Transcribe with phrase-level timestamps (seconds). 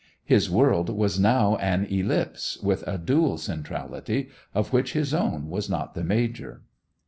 [0.25, 5.69] His world was now an ellipse, with a dual centrality, of which his own was
[5.69, 6.63] not the major.